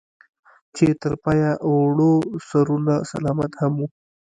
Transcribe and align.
چې 0.75 0.85
تر 1.01 1.13
پايه 1.23 1.49
وړو 1.73 2.13
سرونه 2.47 2.93
سلامت 3.11 3.51
هم 3.61 3.75